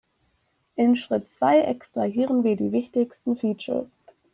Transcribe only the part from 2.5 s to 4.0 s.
die wichtigsten Features.